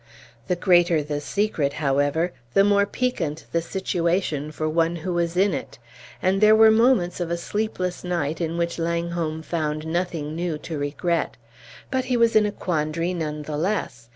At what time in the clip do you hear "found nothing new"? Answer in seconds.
9.43-10.57